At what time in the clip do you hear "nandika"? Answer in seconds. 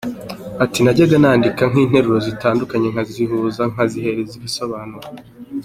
1.23-1.63